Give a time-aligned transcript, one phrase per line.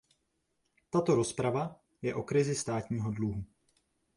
[0.89, 3.43] Tato rozprava je o krizi státního dluhu.